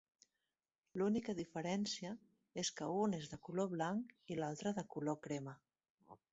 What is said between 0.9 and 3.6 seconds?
L'única diferència és que un és de